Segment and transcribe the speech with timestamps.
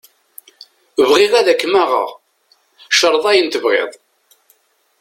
[1.09, 2.09] Bɣiɣ ad k-maɣeɣ,
[2.97, 3.91] creḍ ayen tebɣiḍ.